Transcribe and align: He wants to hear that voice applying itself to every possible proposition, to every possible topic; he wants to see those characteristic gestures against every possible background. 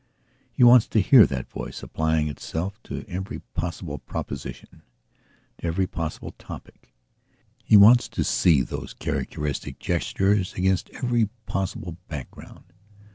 He 0.51 0.63
wants 0.63 0.87
to 0.87 0.99
hear 0.99 1.27
that 1.27 1.51
voice 1.51 1.83
applying 1.83 2.27
itself 2.27 2.81
to 2.85 3.05
every 3.07 3.37
possible 3.53 3.99
proposition, 3.99 4.81
to 5.59 5.65
every 5.67 5.85
possible 5.85 6.31
topic; 6.39 6.95
he 7.63 7.77
wants 7.77 8.07
to 8.09 8.23
see 8.23 8.63
those 8.63 8.95
characteristic 8.95 9.77
gestures 9.77 10.55
against 10.55 10.89
every 10.89 11.27
possible 11.45 11.97
background. 12.07 12.73